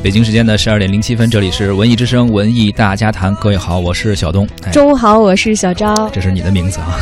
[0.00, 3.34] 北京时间的十二点零七分，这里是文艺之声文艺大家谈。
[3.34, 4.48] 各位好，我是小东。
[4.62, 6.08] 哎中午好，我是小昭。
[6.10, 6.96] 这是你的名字啊。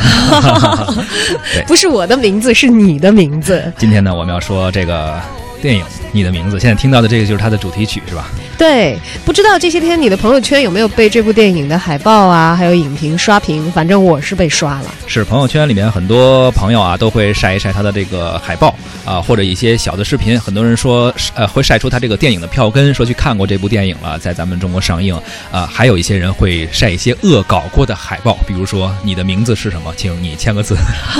[1.53, 3.71] 对，不是我的名字，是你的名字。
[3.77, 5.13] 今天呢，我们要说这个
[5.61, 6.57] 电影《你的名字》。
[6.59, 8.31] 现在听到的这个就是它的主题曲，是吧？
[8.57, 13.71] 对，不知道这些天你的朋友圈有没有被这部电影的海报啊，还有影评刷屏？
[13.71, 14.85] 反正我是被刷了。
[15.05, 18.73] 是朋友圈里面很多朋友啊，都会晒一晒他的这个海报
[19.05, 20.39] 啊，或者一些小的视频。
[20.39, 25.15] 很多人说，呃，会晒出他这个电影的票根，说去看过这部电影了，在咱们中国上映。
[25.51, 30.75] 啊，还有一些人会晒一些恶搞过的海报，比如说你的名字是什么，请你签个字，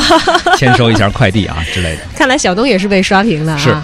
[0.57, 2.01] 签收一下快递啊之类的。
[2.17, 3.57] 看来小东也是被刷屏了啊！
[3.57, 3.75] 是，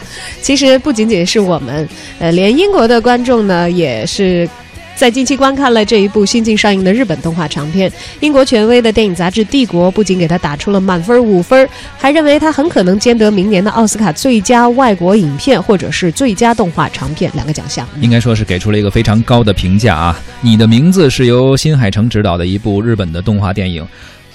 [0.42, 1.88] 其实不仅仅是我们，
[2.20, 4.50] 呃，连英国的观众呢也是。
[4.96, 17.90] 在近期观看了这一部新近上映的日本动画长片，英国权威的电影杂志《帝国》不仅给他打出了满分五分，还认为他很可能兼得明年的奥斯卡最佳外国影片或者是最佳动画长片两个奖项。
[18.02, 20.20] 应该说是给出了一个非常高的评价啊！
[20.42, 23.86] 你的名字是由新海诚执导的一部日本的动画电影。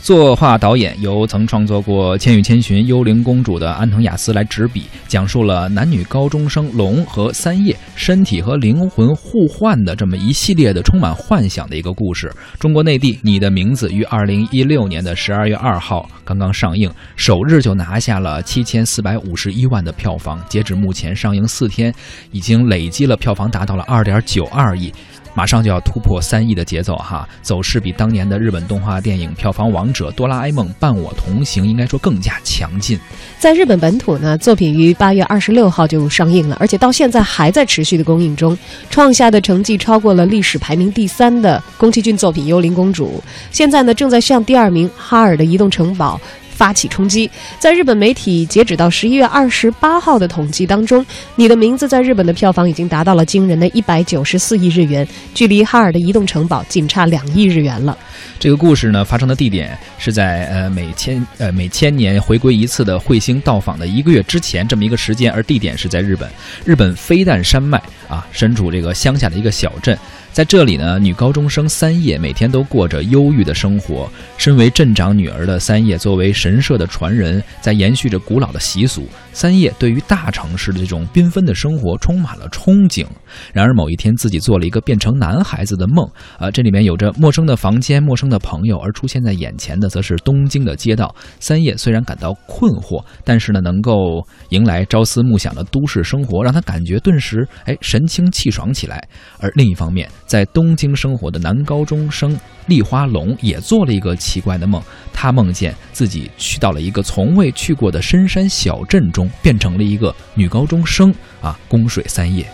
[0.08, 12.32] 作画导演由曾创作过《千与千寻》《幽灵公主》的安藤雅思来执笔，讲述了男女高中生龙和三叶身体和灵魂互换的这么一系列的充满幻想的一个故事。
[12.58, 21.94] 中国内地《你的名字》于二零一六年的十二月二号刚刚上映，首日就拿下了七千四百五十一万的票房，截止目前上映四天，
[22.32, 24.90] 已经累积了票房达到了二点九二亿。
[25.34, 32.98] 马上就要突破三亿的节奏哈，走势比当年的日本动画电影票房王者《哆啦 A 梦伴我同行》应该说更加强劲。
[33.38, 38.58] 在日本本土呢，作品于八月二十六号就上映了，而且到现在还在持续的公映中，
[38.90, 46.20] 创下的成绩超过了历史排名第三的宫崎骏作品《幽灵公主》，现在呢正在向第二名《哈尔的移动城堡》。
[46.58, 51.06] 发起冲击，在日本媒体截止到十一月二十八号的统计当中，
[51.36, 57.96] 你的名字在日本的票房已经达到了惊人的一百九十四亿日元，距离哈尔的移动城堡仅差两亿日元了。
[58.40, 66.28] 这个故事呢，发生的地点是在呃每千呃每千年回归一次的彗星到访的一个月之前这么一个时间，而地点是在日本，
[66.64, 69.96] 日本飞弹山脉啊，身处这个乡下的一个小镇。
[70.32, 74.08] 在这里呢，女高中生三叶每天都过着忧郁的生活。
[74.36, 79.08] 身为镇长女儿的三叶，作为神社的传人，在延续着古老的习俗。
[79.38, 83.06] 三叶对于大城市的这种缤纷的生活充满了憧憬。
[83.52, 86.04] 然而某一天，自己做了一个变成男孩子的梦。
[86.40, 91.14] 啊，这里面有着陌生的房间、陌生的朋友，而出现在眼前的，则是东京的街道。
[91.38, 99.00] 三叶虽然感到困惑，但是呢，能够迎来朝思暮想的都市生活，让他感觉顿时哎神清气爽起来。
[99.38, 104.82] 而另一方面，在东京生活的男高中生立花龙也做了一个奇怪的梦，
[105.12, 112.46] 他梦见自己去到了一个从未去过的深山小镇中，变成了一个女高中生啊，宫水三叶。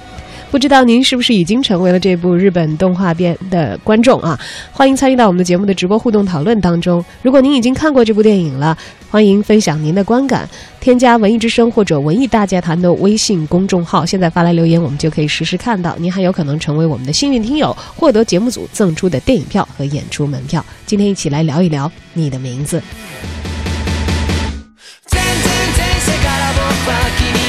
[0.51, 4.39] 不知道您是不是已经成为了这部日本动画片的观众啊？
[4.71, 7.05] 欢迎参与到我们的节目的直播互动讨论当中。
[7.23, 8.79] 如果您已经看过这部电影了，
[9.11, 10.49] 欢迎分享您的观感，
[10.79, 15.97] 添加“文艺之声”或者“文艺大家谈”的微信公众号，现在发来留言，我们就可以实时看到。
[15.99, 20.65] 您还有可能成为我们的幸运听友，获得节目组赠出的电影票和演出门票。
[20.87, 22.81] 今天一起来聊一聊你的名字。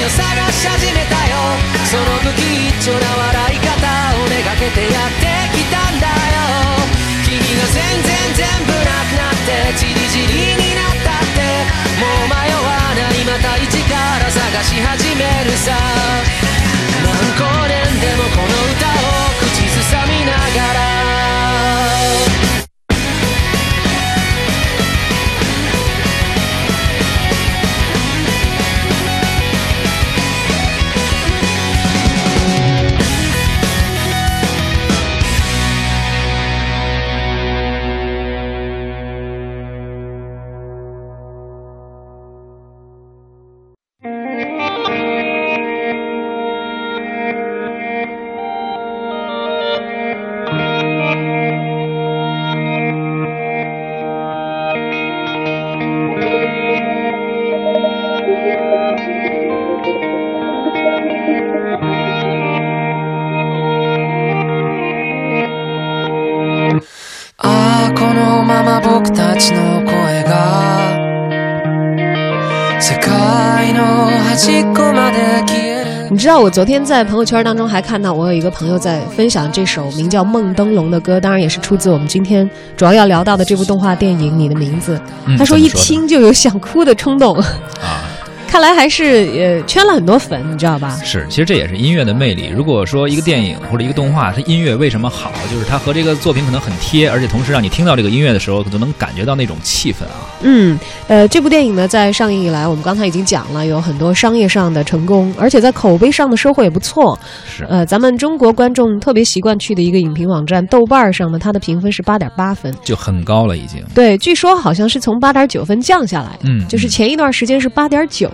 [0.05, 1.35] を探し始めたよ。
[1.85, 3.73] その不吉祥な笑い方
[4.17, 6.81] をめがけてやってきたんだよ。
[7.23, 11.39] 君が全然全部なくなってチリチリになったって。
[11.99, 16.54] もう迷わないまた一から探し始めるさ。
[76.11, 84.97] 你知道我昨天在朋友圈当中还看到我有一个朋友在分享这首名叫《梦灯笼》的歌，当然也是出自我们今天主要要聊到的这部动画电影《你的名字》。
[85.25, 87.37] 嗯他说一听就有想哭的冲动。
[87.37, 88.05] 啊，
[88.47, 90.95] 看来还是呃圈了很多粉，你知道吧？
[91.03, 92.49] 是，其实这也是音乐的魅力。
[92.53, 100.29] 如果说一个电影或者一个动画，它音乐为什么好，就是它和这个作品可能很贴，而且同时让你听到这个音乐的时候，都能感觉到那种气氛啊。
[100.47, 100.77] 嗯，
[101.07, 107.17] 呃，这部电影呢，在上映以来，我们刚才已经讲了，有很多商业上的成功，而且在口碑上的收获也不错。
[107.45, 113.83] 是，呃，咱们中国观众特别习惯去的一个影评网站豆瓣上呢，它的评分是八点八分，就很高了已经。
[113.93, 118.31] 对，据说好像是从八点九分降下来的，嗯，就是前一段时间是八点九。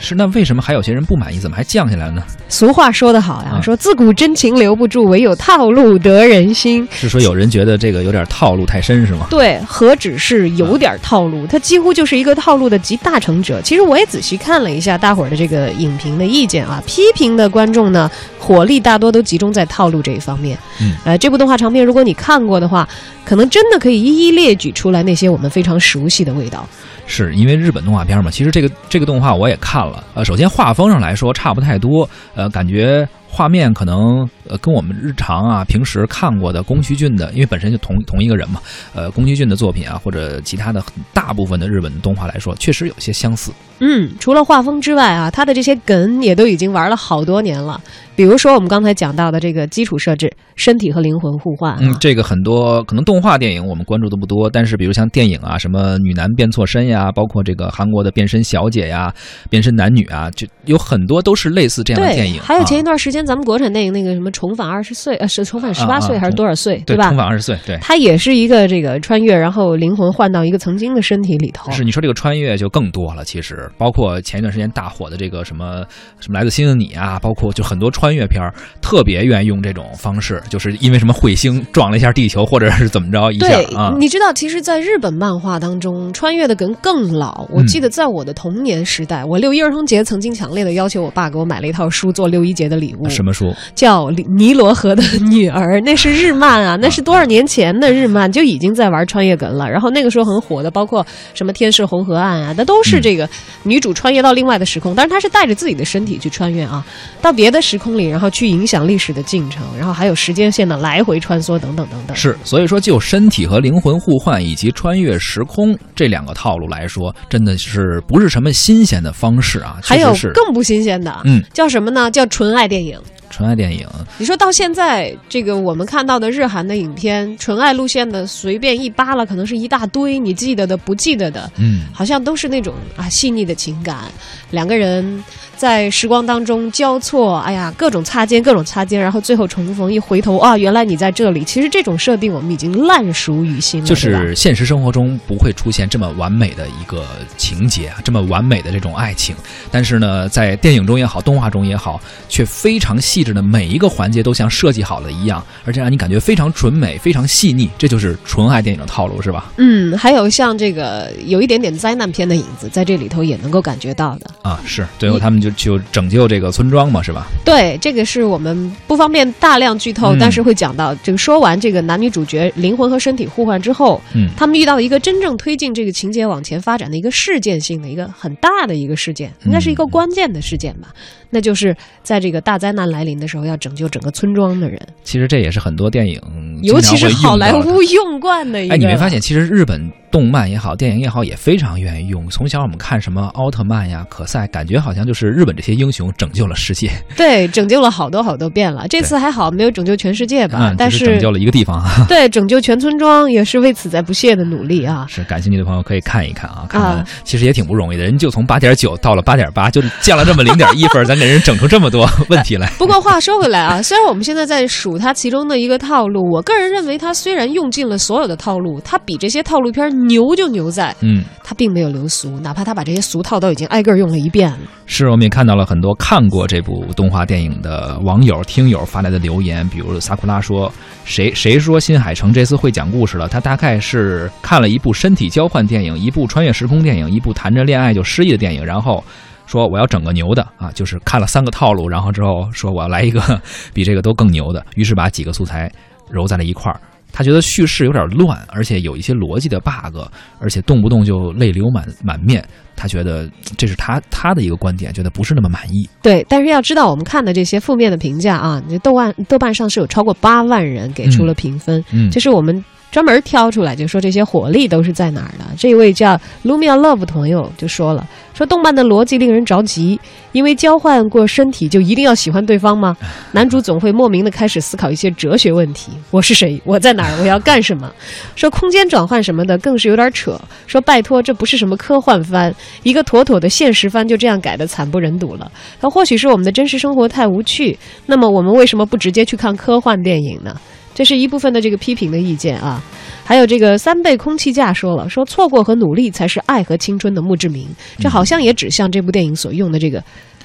[0.00, 1.38] 是，那为什么还有些人不满意？
[1.38, 2.22] 怎么还降下来了呢？
[2.48, 6.86] 俗话说得好呀，说自古真情留不住，唯有套路得人心。
[6.90, 9.26] 是说有人觉得这个有点套路太深是吗？
[9.28, 13.60] 对，何止是有点套路，他几乎就是一个套路的集大成者。
[13.62, 20.58] 其实我也仔细看了一下大伙儿的这个影评的意见啊，批评的观众呢，火力大多都集中在套路这一方面。
[20.80, 22.88] 嗯，呃，这部动画长片如果你看过的话，
[23.24, 26.66] 可能真的可以一一列举出来那些我们非常熟悉的味道。
[27.06, 28.30] 是因为日本动画片嘛？
[28.30, 30.02] 其实这个这个动画我也看了。
[30.14, 38.60] 呃，首先画风上来说差不太多，呃，感觉画面可能呃跟我们日常啊平时看过的宫崎骏的，因为本身就同同一个人嘛，
[38.94, 43.50] 呃，宫崎骏的作品啊或者其他的很大部分的日本动画来说，确实有些相似。
[43.78, 47.80] 嗯，除了画风之外啊，他的这些梗也都已经玩了好多年了。
[48.14, 51.76] 比如说我们刚才讲到的这个基础设置，身体和灵魂互换。
[51.80, 59.12] 嗯，这个很多可能动画电影我们关注的不多，但是比如像电影啊，什么女男变错身呀，包括这个韩国的变身小姐呀、
[59.48, 62.40] 变身男女啊，就有很多都是类似这样的电影。
[62.42, 67.08] 还有前一段时间咱们国产电影那个什么重返二十岁，呃，是重返十八岁还是多少岁，对吧？
[67.08, 67.78] 重返二十岁，对。
[67.80, 71.70] 它也是一个这个穿越，然后灵魂换到一个曾经的身体里头。
[71.72, 75.84] 是你说这个穿越就更多了，其实包括前一段时间大火的这个什么
[76.20, 78.52] 什么来自星星你啊，包括就很多穿越片儿。
[78.80, 83.94] 特别愿意用这种方式，就是因为什么彗星撞了一下地球，或者是怎么着一下啊？
[83.98, 87.46] 你知道，其实，在日本漫画当中，穿越的梗更老。
[87.50, 93.08] 我记得在我的童年时代，我六一儿童节曾经强烈的要求我爸给我买了一套书做六一节的礼物。
[93.14, 93.54] 什么书？
[93.74, 94.06] 叫
[94.36, 99.70] 《尼罗河的女儿》，那是日漫啊，那是多少年前的日漫就已经在玩穿越梗了。
[99.70, 103.28] 然后那个时候很火的，包括什么《天使红河岸》啊，那都是这个
[103.62, 106.84] 女主穿越到另外的时空，但是她是带着自己的身体去穿越啊，
[107.22, 108.82] 到别的时空里，然后去影响。
[108.82, 112.16] 历史的进程，然后还有时间线的来回穿梭等等等等。
[112.16, 119.78] 是，所以说就身体和灵魂互换以及穿越时空这两个套路来说，真的是不是什么新鲜的方式啊？
[119.82, 122.10] 还有更不新鲜的，嗯，叫什么呢？
[122.10, 122.98] 叫纯爱电影。
[123.32, 123.88] 纯爱电影，
[124.18, 134.04] 你说到现在，这个我们看到的日韩的影片，纯爱路线的随便一扒拉，可能是一大堆，你记得的、不记得的，嗯，好像都是那种啊细腻的情感，
[134.50, 135.24] 两个人。
[135.62, 141.44] 在时光当中交错，哎呀，各种擦肩，各种擦肩，然后最后重逢，一回头啊，原来你在这里。
[141.44, 143.86] 其实这种设定我们已经烂熟于心了。
[143.86, 147.06] 就是现实生活中不会出现这么完美的一个
[147.36, 149.36] 情节啊，这么完美的这种爱情。
[149.70, 157.70] 但是呢，在电影中也好，动画中也好，却非常细致的每一个环节都像设计好了一样，而且让你感觉非常纯美、非常细腻。
[157.78, 159.52] 这就是纯爱电影的套路，是吧？
[159.58, 164.60] 嗯，还有像这个有一点点灾难片的影子，在这里头也能够感觉到的啊。
[164.66, 165.51] 是，最后他们就。
[165.56, 167.26] 就拯救这个村庄嘛，是吧？
[167.44, 171.18] 对，这个是我们不方便大量剧透，但是会讲到这个。
[171.22, 180.88] 说完这个男女主角灵魂和身体互换之后，嗯，他们遇到一个真正推进这个情节往前发展的一个事件性的一个很大的一个事件，应该是一个关键的事件吧？
[181.32, 184.78] 那就是在这个大灾难来临的时候，要拯救整个村庄的人。
[185.02, 186.20] 其实这也是很多电影，
[186.62, 188.74] 尤其是好莱坞用惯的一个。
[188.74, 189.90] 哎，你没发现其实日本？
[190.12, 192.28] 动漫也好，电影也好，也非常愿意用。
[192.28, 196.90] 从小我们看什么奥特曼呀、可赛，感觉好像就是日本这些英雄拯救了世界。
[197.16, 198.86] 对，拯救了好多好多遍了。
[198.88, 200.74] 这次还好没有拯救全世界吧？
[200.76, 201.82] 但是拯救了一个地方。
[202.08, 205.06] 对，拯救全村庄也是为此在不懈的努力啊。
[205.08, 208.04] 是，感兴趣的朋友可以看一看啊，看看其实也挺不容易的。
[208.04, 212.68] 人就从八点九到了八点八，就降了这么零点一分，咱给人整出这么多 问题来。
[212.78, 220.92] 不过话说回来啊，虽然我们现在在数它其中的一个套路，我个人认为它虽然用尽了所有的套路，它比这些套路片牛就牛在。
[221.00, 224.58] 嗯，他并没有流俗，哪怕他把这些俗套都已经挨个用了一遍了。
[224.86, 230.72] 是，我们也看到了很多看过这部动画电影的网友、听友发来的留言，比如萨库拉说
[231.06, 233.28] ：“谁谁说新海诚这次会讲故事了？
[233.28, 239.04] 他大概是看了一部身体交换电影，一部穿越时空电影，一部谈着恋爱就失忆的电影，然后
[239.52, 243.20] 说我要整个牛的啊，就是看了三个套路，然后之后说我要来一个
[243.74, 245.70] 比这个都更牛的，于是把几个素材
[246.10, 246.80] 揉在了一块儿。”
[247.14, 249.98] 他觉得叙事有点乱，而且有一些逻辑的 bug，
[250.40, 252.42] 而且动不动就泪流满满面。
[252.74, 255.86] 他觉得这是他他的一个观点，觉得不是那么满意。
[256.00, 265.44] 对，但是要知道，我们看的这些负面的评价啊，你豆瓣豆瓣上是有超过八万人给出了评分，嗯，这是我们专门挑出来，就说这些火力都是在哪儿的。
[265.56, 269.98] 这位叫 Lumia Love 朋友就说了，说动漫的逻辑令人着急，
[270.32, 272.94] 因为交换过身体就一定要喜欢对方吗？
[273.32, 276.60] 男主总会莫名的开始思考一些哲学问题：我是谁？
[276.66, 277.18] 我在哪儿？
[277.22, 277.90] 我要干什么？
[278.36, 280.38] 说空间转换什么的更是有点扯。
[280.66, 285.50] 说拜托，这不是什么科幻番，一个妥妥的现实番就这样改的惨不忍睹了。
[285.80, 290.54] 那或许是我们的真实生活太无趣，那么我们为什么不直接去看科幻电影呢？
[290.94, 292.82] 这是一部分的这个批评的意见啊，
[293.24, 297.68] 还有这个三倍空气价说了，说错过和努力才是爱和青春的墓志铭，
[297.98, 300.02] 这好像也指向这部电影所用的这个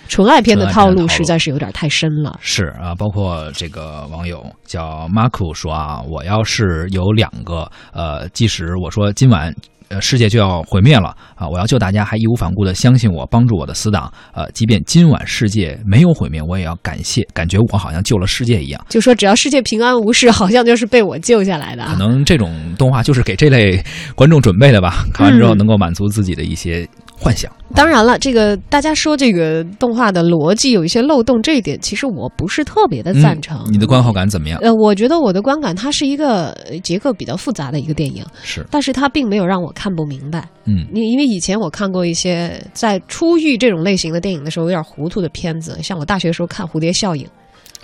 [0.08, 2.38] 纯爱片的套路，实在是有点太深了。
[2.42, 9.54] 是啊，包括这个网友叫 Marco 说啊，我要是有两个，呃，即使我说今晚。
[9.90, 11.48] 呃，世界就要毁灭了啊！
[11.48, 14.12] 我要救大家，还义无反顾的相信我，帮助我的死党。
[14.34, 18.86] 呃，即便今晚世界没有毁灭，我也要感谢，感觉我好像救了世界一样。
[18.90, 21.86] 就说只要世界平安无事，好像就是被我救下来的。
[21.86, 23.82] 可能这种动画就是给这类
[24.14, 25.06] 观众准备的吧？
[25.14, 26.88] 看完之后能够满足自己的一些。
[27.20, 33.60] 幻想，当然了，这个大家说这个动画的逻辑有一些漏洞，这一点其实我不是特别的赞成。
[33.72, 34.60] 你的观后感怎么样？
[34.62, 40.48] 呃，我觉得我的观感，它是一个结构比较复杂的一个电影，是，但是它并没有让我看不明白。
[40.66, 47.26] 嗯，你因为以前我看过一些在初遇这种类型的电影的时候有点糊涂的片子，像我大学时候看《蝴蝶效应》。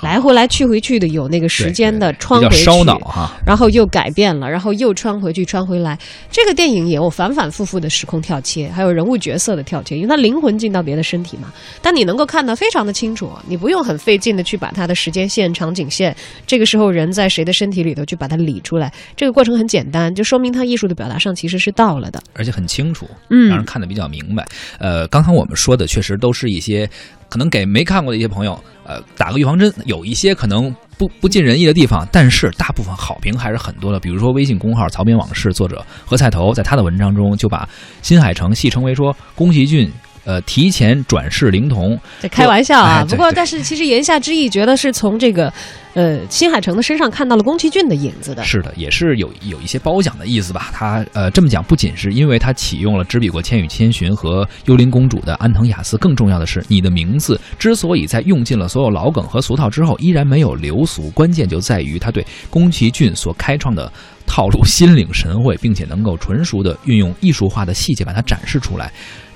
[0.04, 5.98] 来回来去回去的有那个时间的穿回去，烧脑哈，然后又改变了，然后又穿回去穿回来。
[6.30, 11.54] 这个电影也有反反复复的时空跳切，还有人物角色的跳切，因为他灵魂进到别的身体嘛。
[11.82, 24.46] 但你能够看得非常的清楚，你不用很费劲的去把他的时间线、场景线，这个时候人在谁的身体里头去把它理出来，这个过程很简单，就说明他艺术的表达上其实是到了的，而且很清楚，嗯，让人看得比较明白。
[24.80, 26.90] 呃，刚才我们说的确实都是一些。
[27.34, 29.74] 可能给没看过的一些朋友，呃，打个预防针。
[29.86, 34.00] 有一些可能不不尽人意的地方，但是大部分好评还是很多的。
[34.00, 37.68] 比如说微信公号“曹编往事”作者何菜头，在他的文章中就把
[38.04, 39.92] 新海诚戏称为说宫崎骏。
[40.25, 43.06] 呃，提前转世灵童，这开玩笑啊。
[43.10, 45.51] 不过，但是其实言下之意，觉得是从这个，
[45.96, 48.42] 呃，新海诚的身上看到了宫崎骏的影子的。
[48.44, 50.70] 是的，也是有有一些褒奖的意思吧。
[50.72, 63.92] 他呃这么讲，不仅是因为他启用了只比过《千与千寻》和《幽灵公主》的安藤雅思，更重要的是，你的名字之所以在用尽了所有老梗和俗套之后，依然没有流俗，关键就在于他对宫崎骏所开创的
[64.25, 68.89] 套路心领神会，并且能够纯熟的运用艺术化的细节把它展示出来。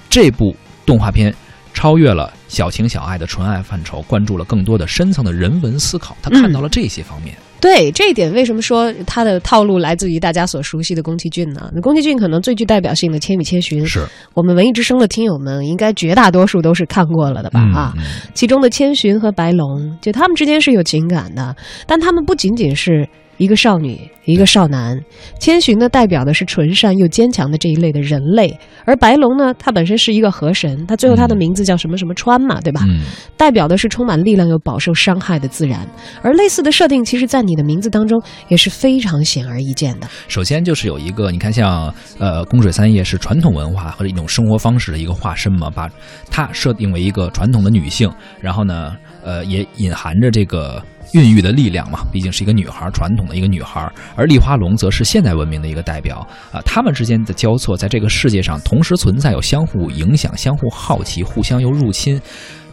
[0.09, 0.55] 这部。
[0.87, 1.31] 动画片
[1.73, 6.17] 超越了小情小爱的纯爱范畴，关注了更多的深层的人文思考。
[6.23, 7.35] 他看到了这些方面。
[7.59, 11.69] 对这一点，为什么说他的套路来自于大家所熟悉的宫崎骏呢？
[11.73, 17.59] 那宫崎骏可能最具代表性的《千与千寻》，是我们文艺之声的听友们应该绝大多数都是看过了的吧？
[17.75, 17.93] 啊，
[18.33, 23.07] 其中的千寻和白龙，就他们之间是有情感的，但他们不仅仅是。
[23.37, 24.99] 一个少女，一个少男，
[25.39, 32.81] 千寻呢代表的是纯善又坚强的这一类的人类，而白龙呢，它本身是一个河神，它最后它的名字叫什么什么川嘛，对吧？
[32.87, 33.01] 嗯，
[33.37, 35.87] 代表的是充满力量又饱受伤害的自然。
[36.21, 40.07] 而类似的设定，其实在你的名字当中也是非常显而易见的。
[40.27, 45.89] 首先就是有一个，你看像呃宫水三叶是传统文化或者一种生活方式的一个化身嘛，把
[46.31, 48.95] 它设定为一个传统的女性，然后呢，
[49.27, 50.81] 呃，也隐含着这个。
[51.13, 56.17] 孕育的力量嘛，毕竟是一个女孩，传统的一个女孩，而丽花龙则是现代文明的一个代表
[56.51, 56.59] 啊。
[56.65, 62.21] 他们之间的交错，在这个世界上同时存在，有相互影响、相互好奇、互相又入侵。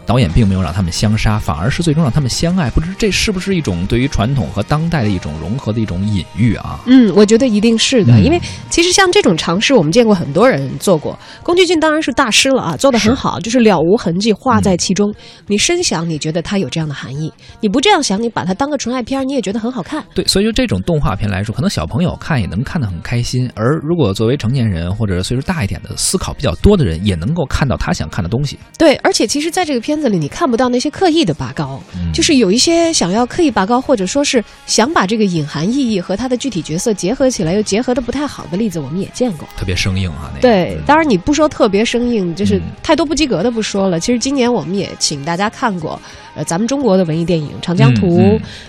[0.06, 2.70] 导演并没有让他们相杀，反而是最终让他们相爱。
[2.70, 6.80] 不知这是不是一种对于传统和当代的一种融合的一种隐喻啊？
[6.86, 11.18] 嗯，我觉得一定是的，因为其实像这种尝试，我们见过很多人做过。
[11.42, 15.12] 宫崎骏当然是大师了啊，做的很好，就是了无痕迹，画在其中。
[15.46, 17.30] 你深想，你觉得它有这样的含义；
[17.60, 20.04] 你不这样想，你把它当个纯爱片，你也觉得很好看。
[20.14, 23.50] 对，所以就这种动画片来说，可能小朋友看也能看得很开心。
[23.54, 28.58] 而如果作为成年人或者岁数大一点的、思考比较多的人，也能够看到他想看的东西。
[28.78, 30.64] 对，而且其实在这个片子里，你看不到。
[30.74, 31.80] 那些刻意的拔高，
[32.12, 39.46] 就是有一些想要刻意拔高，或者说是想把这个隐含意义和他的具体角色结合起来，又结合的不太好的例子，我们也见过。
[39.56, 44.00] 特别生硬啊，那对，当然你不说特别生硬，就是太多不及格的不说了。
[44.00, 46.00] 其实今年我们也请大家看过，
[46.34, 48.18] 呃，咱们中国的文艺电影《长江图》，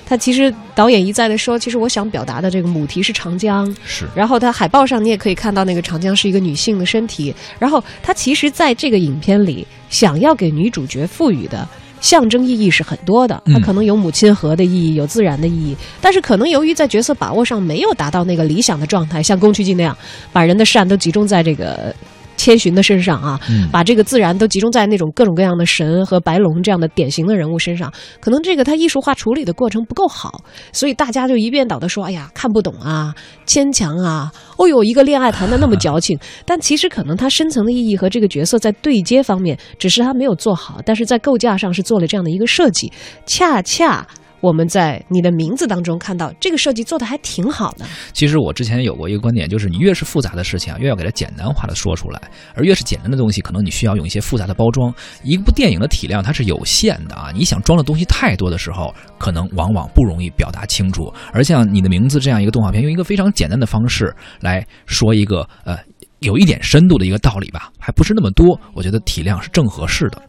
[0.05, 4.05] 它其实导演一再的说，其实我想表达的这个母题是长江，是。
[4.15, 11.67] 然后它海报上你也可以看到那个长江是一个女性的身体，然后它其实在这个影片里想要给女主角赋予的。
[12.01, 19.98] 象征意义是很多的，它可能有母亲河的意义，有自然的意义，但是可能由于在角色把握上没有达到那个理想的状态，像宫崎骏那样，
[20.31, 21.95] 把人的善都集中在这个
[22.37, 33.13] 千寻的身上啊，嗯把这个自然都集中在那种各种各样的神和白龙这样的典型的人物身上，可能这个他艺术化处理的过程不够好，所以大家就一遍倒的说：“哎呀，看不懂啊，
[33.45, 42.91] 牵强啊，哦呦，一个恋爱谈的那么矫情。”但其实可能他深层的意义和这个角色在对接方面，只是他没有做好，但是在构架上是做了这样的一个设计，
[43.25, 44.05] 恰恰。
[44.45, 52.21] 我们在你的名字当中看到这个设计做的还挺好的，其实我之前有过一个观点，就是你越是复杂的事情啊，越要给它简单化的说出来，
[52.53, 54.93] 而越是简单的东西，可能你需要用一些复杂的包装。
[55.23, 61.11] 一部电影的体量它是有限的啊，你想装的东西太多的时候，可能往往不容易表达清楚。
[61.33, 65.75] 而像你的名字这样一个动画片，用一个非常简单的方式来说一个呃
[66.19, 70.21] 有一点深度的一个道理吧，还不是那么多，我觉得体量是正合适的。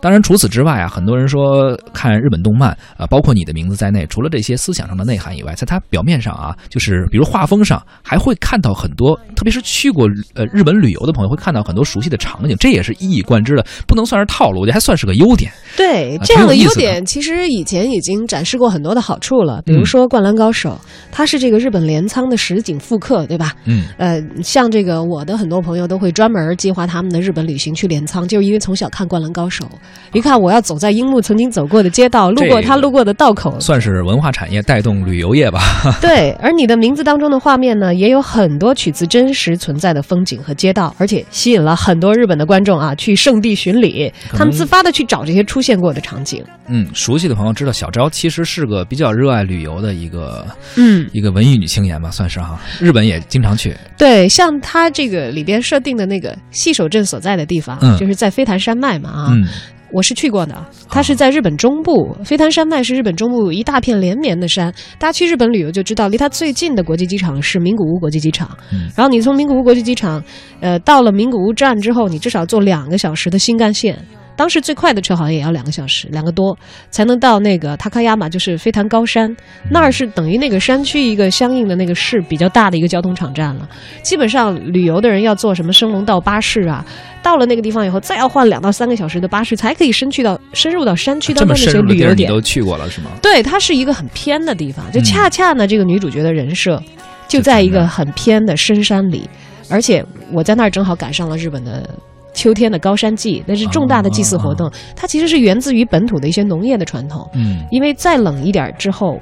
[0.00, 15.50] 当然，除此之外啊，很多人说看日本动漫啊、呃，包括你的名字在内，除了这些思想上的内涵以外，在它表面上啊，就是比如画风上，还会看到很多，特别是去过呃日本旅游的朋友会看到很多熟悉的场景，这也是一以贯之的，不能算是套路，我觉得还算是个优点。
[15.50, 19.62] 啊对这样的优点，其实以前已经展示过很多的好处了。
[19.64, 20.70] 比如说《灌篮高手》，
[21.12, 23.54] 它是这个日本镰仓的实景复刻，对吧？
[23.64, 29.64] 嗯，呃，像这个我的很多朋友都会专门计划他们的日本旅行去镰仓，就是因为从小看《灌篮高手》，
[30.12, 35.60] 一看我要走在樱木曾经走过的街道，路过他路过的道口，算是文化产业带动旅游业吧。
[36.00, 46.42] 对，而你的名字当中的画面呢，也有很多取自真实存在的风景和街道，而且吸引了很多日本的观众啊去圣地巡礼，他们自发的去找这些出现过的场景。
[46.68, 52.58] 嗯，熟悉的朋友知道，小昭其实是个比较热爱旅游的一个嗯，一个文艺女青年吧，算是哈。
[52.80, 53.76] 日本也经常去。
[53.98, 59.28] 对，像它这个里边设定的那个细手镇所在的地方，嗯就是在飞潭山脉嘛啊。
[59.30, 59.46] 嗯，
[59.92, 60.54] 我是去过的，
[60.88, 64.72] 它是在日本中部，飞潭山脉是日本中部一大片连绵的山。
[64.98, 68.48] 大家去日本旅游就知道，离它最近的国际机场是名古屋国际机场。
[68.72, 70.22] 嗯然后你从名古屋国际机场，
[70.60, 73.98] 呃，到了名古屋站之后，你至少坐两个小时的新干线。
[74.36, 76.56] 当时最快的车好像也要两个小时，两个多
[76.90, 79.34] 才能到那个塔卡亚马，就是飞潭高山，
[79.68, 83.68] 那儿是等于那个山区一个相应的那个市比较大的一个交通场站了。
[84.02, 86.86] 基本上旅游的人要坐什么升龙道巴士啊，
[87.28, 92.26] 到了那个地方以后，再要换两到三个小时的巴士，才可以深去到深入到山区当中那些旅游点。
[92.30, 93.10] 你都去过了是吗？
[93.20, 96.82] 对，它是一个很偏的地方，就嗯恰恰呢，这个女主角的人设
[97.28, 99.28] 就就在一个很偏的深山里，
[99.68, 101.86] 而且我在那儿正好赶上了日本的。
[102.34, 107.28] 秋天的高山祭，那是重大的祭祀活动，它其实是源自于本土的一些农业的传统。
[107.34, 109.20] 嗯，因为再冷一点之后，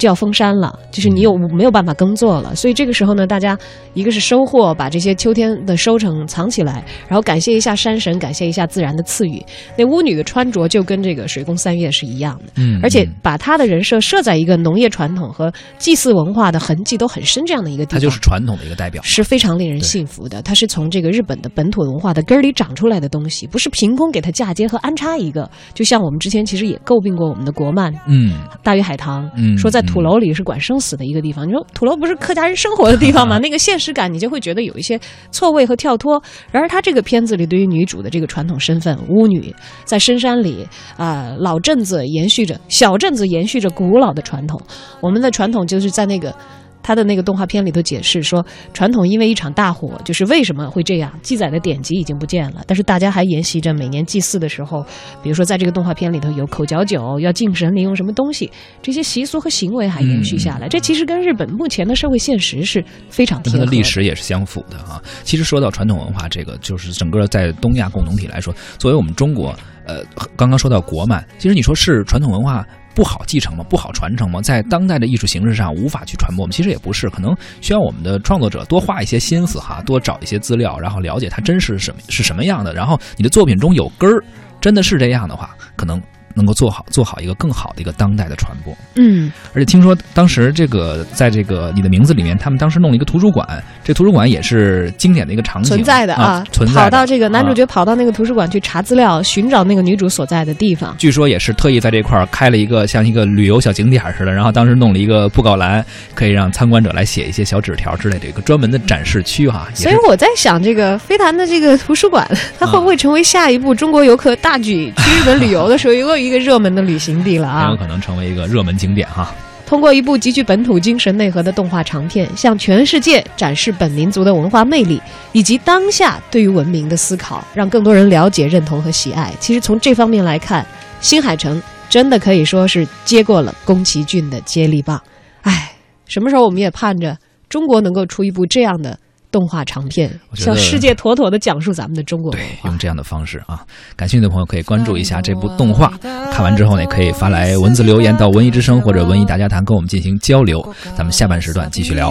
[0.00, 3.56] 就要封山了，就是你有没有办法耕作了，所以这个时候呢，大家
[3.92, 9.44] 一个是收获，把这些秋天的收成藏起来，然后感谢一下山神，感谢一下自然的赐予。
[9.76, 19.02] 那巫女的穿着就跟这个水宫三月是一样的，嗯，而且嗯把她的人设设在一个农业传统和祭祀文化的痕迹都很深这样的一个地方，它就是传统的一个代表。
[19.02, 20.40] 是非常令人信服的。
[20.40, 25.48] 它是从这个日本的本土文化的根儿里长出来的东西，不是凭空给它嫁接和安插一个。
[25.74, 31.46] 就像我们之前其实也诟病过我们的国漫《嗯大鱼海棠》，嗯，说在土嗯楼里是管生死的一个地方。
[31.46, 33.38] 你说土楼不是客家人生活的地方吗？
[33.42, 34.98] 那个现实感，你就会觉得有一些
[35.30, 36.22] 错位和跳脱。
[36.50, 44.60] 然而，他这个片子里对于女主的这个传统身份巫女，在深山里啊、老镇子延续着小镇子延续着古老的传统。
[45.00, 46.34] 我们的传统就是在那个。
[46.82, 54.84] 他的那个动画片里头解释说，传统因为一场大火，就是为什么会这样，记载的典籍已经不见了，但是大家还沿袭着每年祭祀的时候，
[55.22, 58.50] 比如说在这个动画片里头有口嚼酒，要敬神灵用什么东西，
[58.82, 60.68] 这些习俗和行为还延续下来。
[60.68, 65.02] 这其实跟日本目前的社会现实是非常贴合的历史也是相符的啊。
[65.22, 69.54] 其实说到传统文化，这个就是整个在东亚共同体来说，作为我们中国，
[69.86, 70.02] 呃，
[70.36, 72.66] 刚刚说到国漫，其实你说是传统文化。
[72.94, 73.64] 不好继承吗？
[73.68, 74.40] 不好传承吗？
[74.42, 76.52] 在当代的艺术形式上无法去传播吗？
[76.52, 82.74] 其实也不是，可能需要我们的创作者多花一些心思哈，多找一些资料，然后了解它真实什么是什么样的。
[82.74, 84.22] 然后你的作品中有根儿，
[84.60, 86.00] 真的是这样的话，可能
[86.34, 88.76] 能够做好做好一个更好的一个当代的传播。
[88.96, 93.46] 嗯，而且听说当时这个在这个你的名字里面，他们当时弄了一个图书馆，
[93.84, 100.94] 这图书馆也是经典的一个场景存在的啊，存在的跑到这个男主啊角跑到那个图书馆去查资料，寻找那个女主所在的地方。
[100.98, 117.76] 据说也是特意在这块儿开了一个像一个旅游小景点似的，然后当时弄了一个布告栏，可以让参观者来写一些小纸条之类的一个专门的展示区哈、所以我在想，这个飞潭的这个图书馆，它会不会成为下一步中国游客大举去日本旅游的时候 又一个热门的旅行地了啊很有？
[117.76, 119.34] 可能成为一个热门景点哈。
[119.66, 129.32] 通过一部极具本土精神内核的动画长片，向全世界展示本民族的文化魅力，以及当下对于文明的思考，让更多人了解、认同和喜爱。
[129.38, 130.66] 其实从这方面来看，
[131.00, 135.00] 新海诚真的可以说是接过了宫崎骏的接力棒。
[135.42, 135.72] 哎，
[136.06, 137.16] 什么时候我们也盼着
[137.48, 138.98] 中国能够出一部这样的
[139.31, 142.77] 动画长片，我觉得向世界妥妥的讲述咱们的中国文对，化用。
[142.77, 143.65] 这样的方式啊，
[143.97, 145.91] 感兴趣的朋友可以关注一下这部动画。
[146.31, 150.65] 看完之后呢，也可以发来文字留言到文艺之声或者文艺大家谈，跟我们进行交流。
[150.95, 152.09] 咱们下半时段继续聊。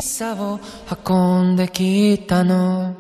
[1.05, 2.93] 「運んできたの